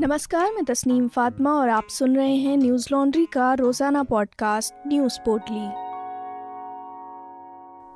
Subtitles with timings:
[0.00, 5.18] नमस्कार, मैं तस्नीम फातिमा और आप सुन रहे हैं न्यूज़ लॉन्ड्री का रोज़ाना पॉडकास्ट, न्यूज़
[5.20, 5.66] पोर्टली।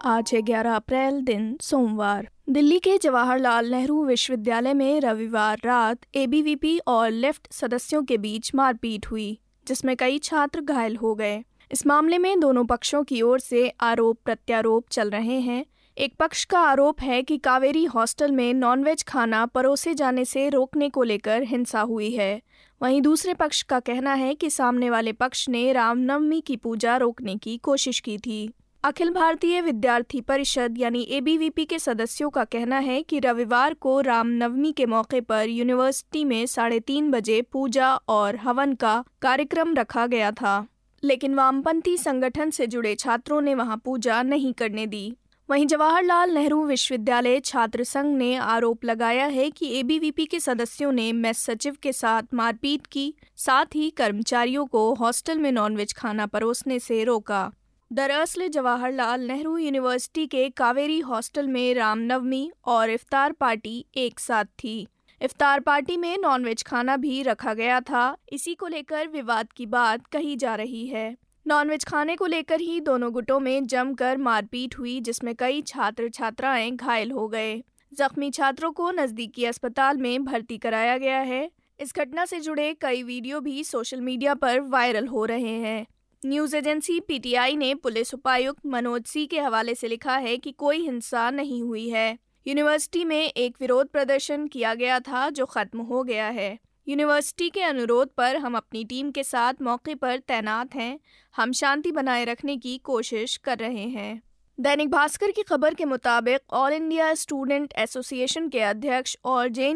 [0.08, 6.79] आज है 11 अप्रैल, दिन सोमवार। दिल्ली के जवाहरलाल नेहरू विश्वविद्यालय में रविवार रात एबीवीपी
[6.79, 12.18] और लेफ़्ट सदस्यों के बीच मारपीट हुई, जिसमें कई छात्र घायल हो गए। इस मामले
[12.18, 15.66] में दोनों पक्षों की ओर से आरोप प्रत्यारोप चल रहे हैं।
[15.98, 20.88] एक पक्ष का आरोप है कि कावेरी हॉस्टल में नॉनवेज खाना परोसे जाने से रोकने
[20.88, 22.43] को लेकर हिंसा हुई है।
[22.82, 27.36] वहीं दूसरे पक्ष का कहना है कि सामने वाले पक्ष ने रामनवमी की पूजा रोकने
[27.36, 28.53] की कोशिश की थी।
[28.84, 34.72] अखिल भारतीय विद्यार्थी परिषद यानी एबीवीपी के सदस्यों का कहना है कि रविवार को रामनवमी
[34.72, 40.33] के मौके पर यूनिवर्सिटी में साढ़े तीन बजे पूजा और हवन का कार्यक्रम रखा गया
[40.33, 40.67] था।
[41.05, 45.17] लेकिन वामपंथी संगठन से जुड़े छात्रों ने वहाँ पूजा नहीं करने दी।
[45.48, 51.12] वहीं जवाहरलाल नेहरू विश्वविद्यालय छात्र संघ ने आरोप लगाया है कि एबीवीपी के सदस्यों ने
[51.12, 56.78] मेस सचिव के साथ मारपीट की, साथ ही कर्मचारियों को हॉस्टल में नॉनवेज खाना परोसने
[56.78, 57.50] से रोका।
[57.91, 64.86] दरअसल जवाहरलाल नेहरू यूनिवर्सिटी के कावेरी हॉस्टल में रामनवमी और इफ्तार पार्टी एक साथ थी।
[65.20, 70.06] इफ्तार पार्टी में नॉनवेज खाना भी रखा गया था। इसी को लेकर विवाद की बात
[70.06, 71.17] कही जा रही है।
[71.49, 76.71] नॉनवेज खाने को लेकर ही दोनों गुटों में जमकर मारपीट हुई, जिसमें कई छात्र छात्राएँ
[76.71, 77.63] घायल हो गए।
[77.95, 83.03] जख्मी छात्रों को नजदीकी अस्पताल में भर्ती कराया गया है। इस घटना से जुड़े कई
[83.03, 85.87] वीडियो भी सोशल मीडिया पर वायरल हो रहे हैं।
[86.27, 90.79] न्यूज़ एजेंसी पीटीआई ने पुलिस उपायुक्त मनोज सिंह के हवाले से लिखा है कि कोई
[90.79, 96.03] हिंसा नहीं हुई है। यूनिवर्सिटी में एक विरोध प्रदर्शन किया गया था, जो खत्म हो
[96.03, 100.98] गया है। यूनिवर्सिटी के अनुरोध पर हम अपनी टीम के साथ मौके पर तैनात हैं।
[101.34, 104.20] हम शांति बनाए रखने की कोशिश कर रहे हैं।
[104.58, 109.72] दैनिक भास्कर की खबर के मुताबिक ऑल इंडिया स्टूडेंट एसोसिएशन के अध्यक्ष और जे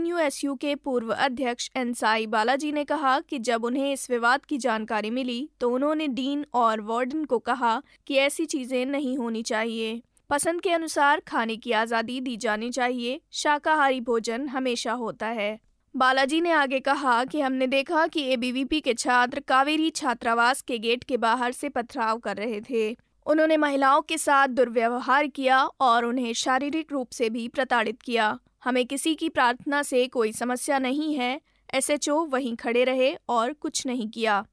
[0.56, 5.48] के पूर्व अध्यक्ष एनसाई बालाजी ने कहा कि जब उन्हें इस विवाद की जानकारी मिली
[5.60, 10.00] तो उन्होंने डीन और वार्डन को कहा कि ऐसी चीज़ें नहीं होनी चाहिए।
[10.30, 15.58] पसंद के अनुसार खाने की आज़ादी दी जानी चाहिए। शाकाहारी भोजन हमेशा होता है।
[15.94, 21.02] बालाजी ने आगे कहा कि हमने देखा कि एबीवीपी के छात्र कावेरी छात्रावास के गेट
[21.04, 26.32] के बाहर से पथराव कर रहे थे। उन्होंने महिलाओं के साथ दुर्व्यवहार किया और उन्हें
[26.32, 31.40] शारीरिक रूप से भी प्रताड़ित किया। हमें किसी की प्रार्थना से कोई समस्या नहीं है
[31.74, 34.44] एसएचओ वहीं खड़े रहे और कुछ नहीं किया।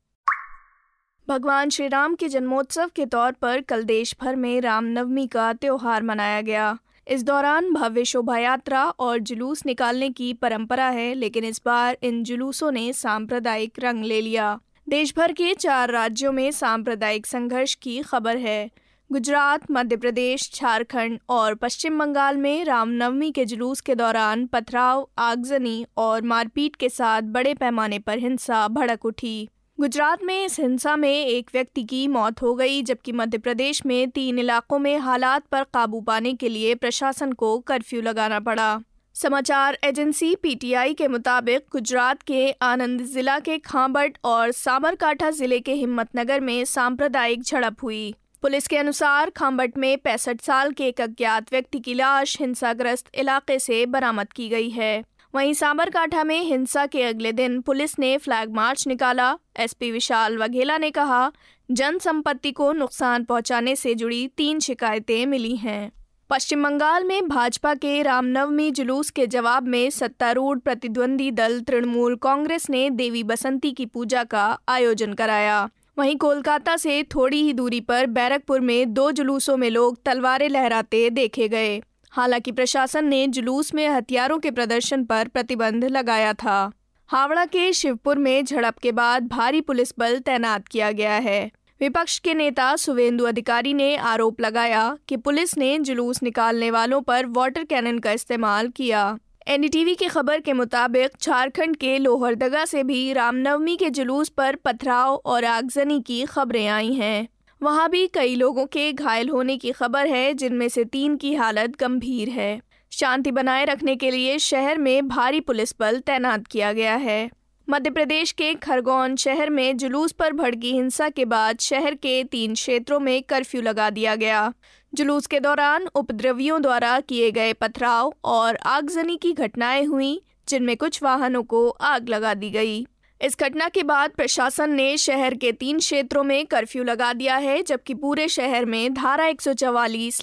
[1.28, 6.04] भगवान श्री राम के जन्मोत्सव के तौर पर कल देश भर में रामनवमी का त्यौहार
[6.04, 6.78] मनाया गया।
[7.10, 12.24] इस दौरान भव्य शोभा यात्रा और जुलूस निकालने की परंपरा है, लेकिन इस बार इन
[12.24, 14.60] जुलूसों ने सांप्रदायिक रंग ले लिया।
[14.90, 18.70] देश भर के चार राज्यों में सांप्रदायिक संघर्ष की खबर है।
[19.12, 25.86] गुजरात, मध्य प्रदेश, झारखंड और पश्चिम बंगाल में रामनवमी के जुलूस के दौरान पथराव, आगजनी
[25.98, 31.10] और मारपीट के साथ बड़े पैमाने पर हिंसा भड़क उठी। गुजरात में इस हिंसा में
[31.10, 35.64] एक व्यक्ति की मौत हो गई, जबकि मध्य प्रदेश में तीन इलाकों में हालात पर
[35.64, 38.82] काबू पाने के लिए प्रशासन को कर्फ्यू लगाना पड़ा।
[39.16, 45.74] समाचार एजेंसी पीटीआई के मुताबिक गुजरात के आनंद जिला के खांबट और साबरकाठा ज़िले के
[45.74, 51.52] हिम्मतनगर में सांप्रदायिक झड़प हुई। पुलिस के अनुसार खांबट में पैंसठ साल के एक अज्ञात
[51.52, 55.04] व्यक्ति की लाश हिंसाग्रस्त इलाके से बरामद की गई है।
[55.36, 60.78] वहीं साबरकाठा में हिंसा के अगले दिन पुलिस ने फ्लैग मार्च निकाला। एसपी विशाल वघेला
[60.78, 61.32] ने कहा
[61.72, 65.92] जन संपत्ति को नुकसान पहुँचाने से जुड़ी तीन शिकायतें मिली हैं।
[66.30, 72.70] पश्चिम बंगाल में भाजपा के रामनवमी जुलूस के जवाब में सत्तारूढ़ प्रतिद्वंदी दल तृणमूल कांग्रेस
[72.70, 75.70] ने देवी बसंती की पूजा का आयोजन कराया।
[76.00, 81.10] वहीं कोलकाता से थोड़ी ही दूरी पर बैरकपुर में दो जुलूसों में लोग तलवारें लहराते
[81.10, 81.82] देखे गए।
[82.12, 86.72] हालाँकि प्रशासन ने जुलूस में हथियारों के प्रदर्शन पर प्रतिबंध लगाया था।
[87.08, 92.20] हावड़ा के शिवपुर में झड़प के बाद भारी पुलिस बल तैनात किया गया है। विपक्ष
[92.20, 97.64] के नेता सुवेंदु अधिकारी ने आरोप लगाया कि पुलिस ने जुलूस निकालने वालों पर वाटर
[97.64, 103.78] कैनन का इस्तेमाल किया। एनडीटीवी की खबर के मुताबिक झारखंड के लोहरदगा से भी रामनवमी
[103.78, 107.28] के जुलूस पर पथराव और आगजनी की खबरें आई हैं।
[107.62, 111.76] वहाँ भी कई लोगों के घायल होने की खबर है, जिनमें से तीन की हालत
[111.80, 112.62] गंभीर है।
[112.92, 117.30] शांति बनाए रखने के लिए शहर में भारी पुलिस बल तैनात किया गया है।
[117.70, 122.54] मध्य प्रदेश के खरगोन शहर में जुलूस पर भड़की हिंसा के बाद शहर के तीन
[122.54, 124.54] क्षेत्रों में कर्फ्यू लगा दिया गया।
[124.94, 131.04] जुलूस के दौरान उपद्रवियों द्वारा किए गए पथराव और आगजनी की घटनाएँ हुई, जिनमें कुछ
[131.04, 132.88] वाहनों को आग लगा दी गई।
[133.22, 137.64] इस घटना के बाद प्रशासन ने शहर के तीन क्षेत्रों में कर्फ्यू लगा दिया है,
[137.64, 139.42] जबकि पूरे शहर में धारा एक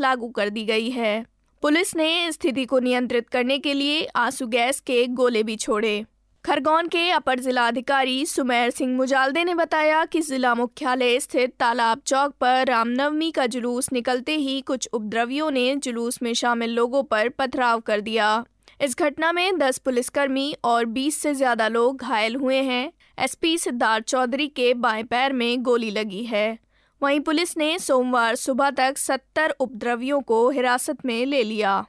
[0.00, 1.26] लागू कर दी गई है।
[1.62, 6.04] पुलिस ने स्थिति को नियंत्रित करने के लिए आँसू गैस के गोले भी छोड़े।
[6.44, 12.34] खरगोन के अपर जिलाधिकारी सुमेर सिंह मुजालदे ने बताया कि जिला मुख्यालय स्थित तालाब चौक
[12.40, 17.80] पर रामनवमी का जुलूस निकलते ही कुछ उपद्रवियों ने जुलूस में शामिल लोगों पर पथराव
[17.80, 18.44] कर दिया।
[18.80, 24.04] इस घटना में 10 पुलिसकर्मी और 20 से ज़्यादा लोग घायल हुए हैं। एसपी सिद्धार्थ
[24.04, 26.58] चौधरी के बाएँ पैर में गोली लगी है।
[27.02, 31.84] वहीं पुलिस ने सोमवार सुबह तक 70 उपद्रवियों को हिरासत में ले लिया।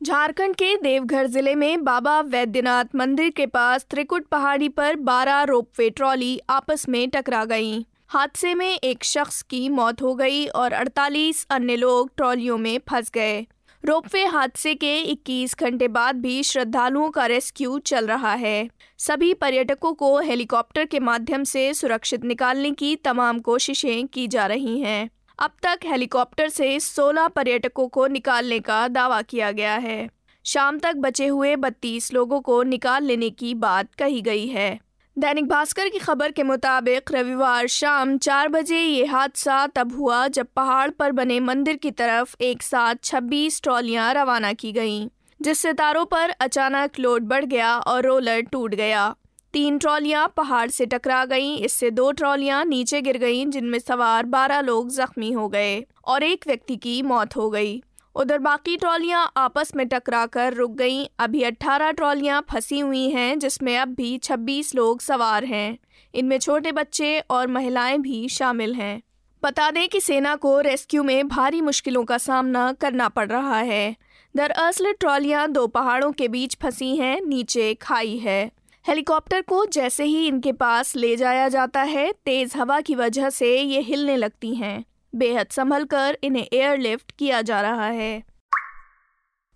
[0.00, 5.90] झारखंड के देवघर ज़िले में बाबा वैद्यनाथ मंदिर के पास त्रिकुट पहाड़ी पर 12 रोपवे
[5.90, 11.46] ट्रॉली आपस में टकरा गईं। हादसे में एक शख्स की मौत हो गई और 48
[11.50, 13.46] अन्य लोग ट्रॉलियों में फंस गए।
[13.84, 19.92] रोपवे हादसे के 21 घंटे बाद भी श्रद्धालुओं का रेस्क्यू चल रहा है। सभी पर्यटकों
[19.92, 25.50] को हेलीकॉप्टर के माध्यम से सुरक्षित निकालने की तमाम कोशिशें की जा रही हैं। अब
[25.62, 30.10] तक हेलीकॉप्टर से 16 पर्यटकों को निकालने का दावा किया गया है।
[30.44, 34.80] शाम तक बचे हुए 32 लोगों को निकाल लेने की बात कही गई है।
[35.16, 40.46] दैनिक भास्कर की खबर के मुताबिक रविवार शाम चार बजे ये हादसा तब हुआ जब
[40.56, 45.08] पहाड़ पर बने मंदिर की तरफ़ एक साथ 26 ट्रॉलियाँ रवाना की गईं,
[45.40, 49.14] जिससे तारों पर अचानक लोड बढ़ गया और रोलर टूट गया।
[49.52, 54.60] तीन ट्रॉलियाँ पहाड़ से टकरा गईं, इससे दो ट्रॉलियाँ नीचे गिर गईं, जिनमें सवार बारह
[54.60, 57.82] लोग जख्मी हो गए और एक व्यक्ति की मौत हो गई।
[58.16, 63.38] उधर बाकी ट्रॉलियाँ आपस में टकरा कर रुक गईं। अभी 18 ट्रॉलियाँ फंसी हुई हैं,
[63.38, 65.78] जिसमें अब भी 26 लोग सवार हैं।
[66.14, 69.02] इनमें छोटे बच्चे और महिलाएँ भी शामिल हैं।
[69.44, 73.96] बता दें कि सेना को रेस्क्यू में भारी मुश्किलों का सामना करना पड़ रहा है।
[74.36, 78.50] दरअसल ट्रॉलियाँ दो पहाड़ों के बीच फंसी हैं, नीचे खाई है।
[78.86, 83.60] हेलीकॉप्टर को जैसे ही इनके पास ले जाया जाता है, तेज हवा की वजह से
[83.60, 88.22] ये हिलने लगती हैं। बेहद संभल कर इन्हें एयरलिफ्ट किया जा रहा है।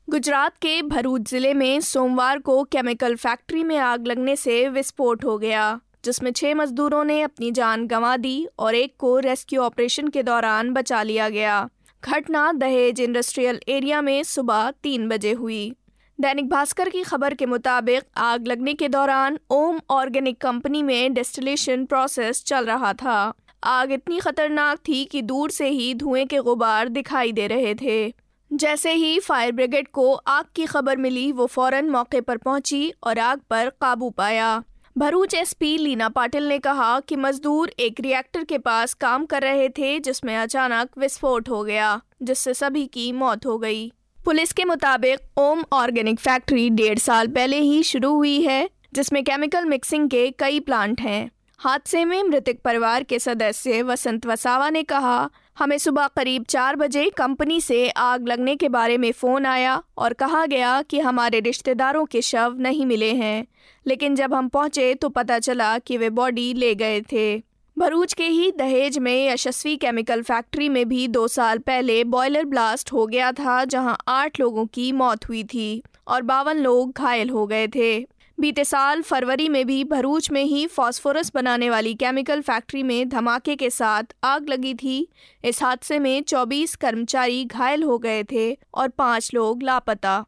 [0.08, 5.36] गुजरात के भरूच ज़िले में सोमवार को केमिकल फैक्ट्री में आग लगने से विस्फोट हो
[5.38, 10.22] गया, जिसमें छह मजदूरों ने अपनी जान गंवा दी और एक को रेस्क्यू ऑपरेशन के
[10.22, 11.68] दौरान बचा लिया गया।
[12.02, 15.74] घटना दहेज इंडस्ट्रियल एरिया में सुबह तीन बजे हुई।
[16.18, 21.84] दैनिक भास्कर की खबर के मुताबिक आग लगने के दौरान ओम ऑर्गेनिक कंपनी में डिस्टिलेशन
[21.84, 23.32] प्रोसेस चल रहा था।
[23.66, 28.14] आग इतनी खतरनाक थी कि दूर से ही धुएँ के गुबार दिखाई दे रहे थे।
[28.52, 33.18] जैसे ही फायर ब्रिगेड को आग की खबर मिली, वो फ़ौरन मौके पर पहुँची और
[33.18, 34.62] आग पर काबू पाया।
[34.98, 39.68] भरूच एसपी लीना पाटिल ने कहा कि मजदूर एक रिएक्टर के पास काम कर रहे
[39.68, 43.92] थे, जिसमें अचानक विस्फोट हो गया, जिससे सभी की मौत हो गई।
[44.24, 49.64] पुलिस के मुताबिक, ओम ऑर्गेनिक फैक्ट्री डेढ़ साल पहले ही शुरू हुई है, जिसमें केमिकल
[49.64, 51.30] मिक्सिंग के कई प्लांट हैं।
[51.66, 57.10] हादसे में मृतक परिवार के सदस्य वसंत वसावा ने कहा, हमें सुबह करीब चार बजे
[57.10, 62.04] कंपनी से आग लगने के बारे में फ़ोन आया और कहा गया कि हमारे रिश्तेदारों
[62.04, 63.46] के शव नहीं मिले हैं।
[63.86, 67.42] लेकिन जब हम पहुँचे तो पता चला कि वे बॉडी ले गए थे।
[67.78, 72.92] भरूच के ही दहेज में यशस्वी केमिकल फैक्ट्री में भी दो साल पहले बॉयलर ब्लास्ट
[72.92, 77.46] हो गया था, जहाँ आठ लोगों की मौत हुई थी और बावन लोग घायल हो
[77.46, 78.06] गए थे।
[78.40, 83.56] बीते साल फरवरी में भी भरूच में ही फास्फोरस बनाने वाली केमिकल फैक्ट्री में धमाके
[83.56, 85.08] के साथ आग लगी थी।
[85.44, 90.24] इस हादसे में 24 कर्मचारी घायल हो गए थे और पाँच लोग लापता।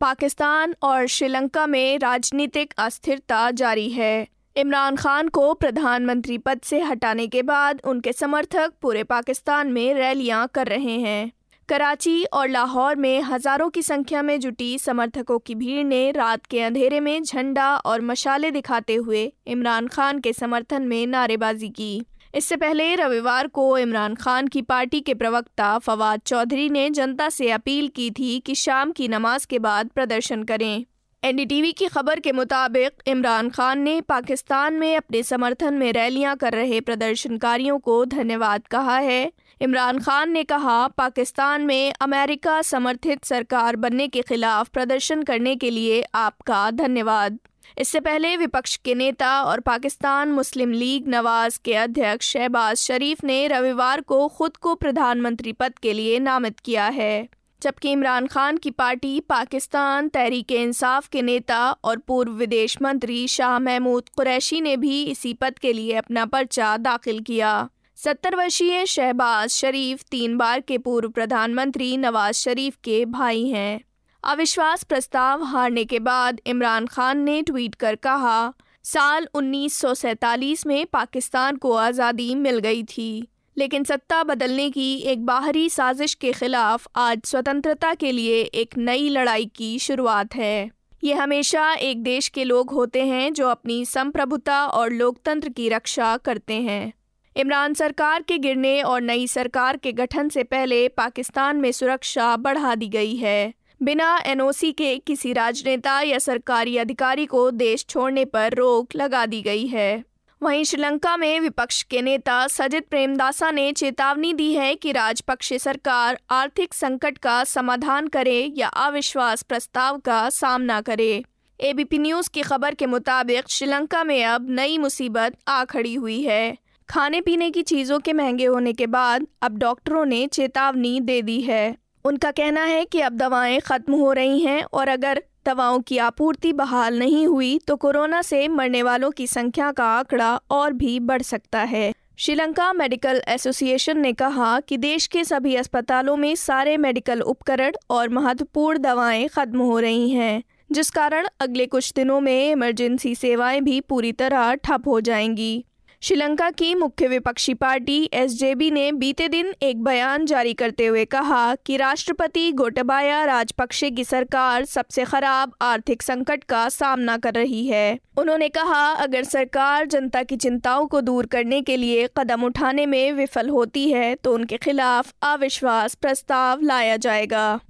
[0.00, 7.26] पाकिस्तान और श्रीलंका में राजनीतिक अस्थिरता जारी है। इमरान खान को प्रधानमंत्री पद से हटाने
[7.26, 11.32] के बाद उनके समर्थक पूरे पाकिस्तान में रैलियाँ कर रहे हैं।
[11.70, 16.60] कराची और लाहौर में हज़ारों की संख्या में जुटी समर्थकों की भीड़ ने रात के
[16.60, 22.02] अंधेरे में झंडा और मशाले दिखाते हुए इमरान खान के समर्थन में नारेबाजी की।
[22.34, 27.50] इससे पहले रविवार को इमरान खान की पार्टी के प्रवक्ता फवाद चौधरी ने जनता से
[27.50, 30.84] अपील की थी कि शाम की नमाज़ के बाद प्रदर्शन करें।
[31.22, 36.52] एनडीटीवी की खबर के मुताबिक इमरान खान ने पाकिस्तान में अपने समर्थन में रैलियाँ कर
[36.52, 39.24] रहे प्रदर्शनकारियों को धन्यवाद कहा है।
[39.60, 45.70] इमरान खान ने कहा, पाकिस्तान में अमेरिका समर्थित सरकार बनने के खिलाफ प्रदर्शन करने के
[45.70, 47.38] लिए आपका धन्यवाद।
[47.78, 53.46] इससे पहले विपक्ष के नेता और पाकिस्तान मुस्लिम लीग नवाज़ के अध्यक्ष शहबाज शरीफ ने
[53.48, 57.28] रविवार को खुद को प्रधानमंत्री पद के लिए नामित किया है,
[57.62, 63.58] जबकि इमरान खान की पार्टी पाकिस्तान तहरीक इंसाफ के नेता और पूर्व विदेश मंत्री शाह
[63.58, 67.68] महमूद कुरैशी ने भी इसी पद के लिए अपना पर्चा दाखिल किया।
[68.00, 73.80] सत्तर वर्षीय शहबाज शरीफ तीन बार के पूर्व प्रधानमंत्री नवाज़ शरीफ के भाई हैं।
[74.24, 78.52] अविश्वास प्रस्ताव हारने के बाद इमरान खान ने ट्वीट कर कहा,
[78.84, 84.94] साल उन्नीस सौ सैंतालीस में पाकिस्तान को आज़ादी मिल गई थी, लेकिन सत्ता बदलने की
[85.04, 90.70] एक बाहरी साजिश के खिलाफ आज स्वतंत्रता के लिए एक नई लड़ाई की शुरुआत है।
[91.04, 96.16] ये हमेशा एक देश के लोग होते हैं जो अपनी संप्रभुता और लोकतंत्र की रक्षा
[96.16, 96.92] करते हैं।
[97.36, 102.74] इमरान सरकार के गिरने और नई सरकार के गठन से पहले पाकिस्तान में सुरक्षा बढ़ा
[102.74, 108.54] दी गई है। बिना एनओसी के किसी राजनेता या सरकारी अधिकारी को देश छोड़ने पर
[108.54, 110.04] रोक लगा दी गई है।
[110.42, 116.18] वहीं श्रीलंका में विपक्ष के नेता सजित प्रेमदासा ने चेतावनी दी है कि राजपक्षे सरकार
[116.30, 121.24] आर्थिक संकट का समाधान करे या अविश्वास प्रस्ताव का सामना करे।
[121.60, 126.56] एबीपी न्यूज़ की खबर के मुताबिक, श्रीलंका में अब नई मुसीबत आ खड़ी हुई है।
[126.90, 131.40] खाने पीने की चीज़ों के महँगे होने के बाद अब डॉक्टरों ने चेतावनी दे दी
[131.40, 135.98] है। उनका कहना है कि अब दवाएँ ख़त्म हो रही हैं और अगर दवाओं की
[135.98, 140.98] आपूर्ति बहाल नहीं हुई तो कोरोना से मरने वालों की संख्या का आंकड़ा और भी
[141.02, 146.76] बढ़ सकता है। श्रीलंका मेडिकल एसोसिएशन ने कहा कि देश के सभी अस्पतालों में सारे
[146.78, 150.42] मेडिकल उपकरण और महत्वपूर्ण दवाएँ खत्म हो रही हैं,
[150.72, 155.64] जिस कारण अगले कुछ दिनों में इमरजेंसी सेवाएँ भी पूरी तरह ठप हो जाएँगी।
[156.02, 161.54] श्रीलंका की मुख्य विपक्षी पार्टी एसजेबी ने बीते दिन एक बयान जारी करते हुए कहा
[161.56, 167.98] कि राष्ट्रपति गोटबाया राजपक्षे की सरकार सबसे खराब आर्थिक संकट का सामना कर रही है।
[168.18, 173.12] उन्होंने कहा, अगर सरकार जनता की चिंताओं को दूर करने के लिए कदम उठाने में
[173.12, 177.60] विफल होती है तो उनके खिलाफ अविश्वास प्रस्ताव लाया जाएगा।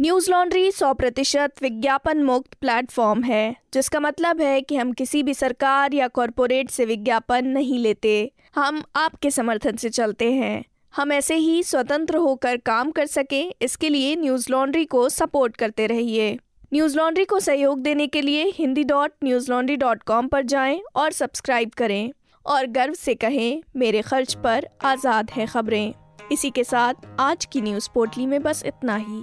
[0.00, 5.34] न्यूज़ लॉन्ड्री सौ प्रतिशत विज्ञापन मुक्त प्लेटफॉर्म है, जिसका मतलब है कि हम किसी भी
[5.34, 10.64] सरकार या कॉरपोरेट से विज्ञापन नहीं लेते। हम आपके समर्थन से चलते हैं।
[10.96, 15.86] हम ऐसे ही स्वतंत्र होकर काम कर सके, इसके लिए न्यूज़ लॉन्ड्री को सपोर्ट करते
[15.86, 16.38] रहिए।
[16.72, 19.12] न्यूज़ लॉन्ड्री को सहयोग देने के लिए Hindi dot
[19.52, 22.12] Newslaundry dot com पर जाएँ और सब्सक्राइब करें।
[22.46, 25.94] और गर्व से कहें, मेरे खर्च पर आज़ाद है खबरें।
[26.32, 29.22] इसी के साथ आज की न्यूज़ पोर्टली में बस इतना ही।